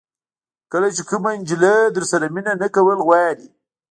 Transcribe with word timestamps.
کله 0.71 0.87
چې 0.95 1.01
کومه 1.09 1.31
جلۍ 1.49 1.77
درسره 1.97 2.25
مینه 2.33 2.53
نه 2.61 2.67
کول 2.75 2.97
غواړي. 3.07 3.47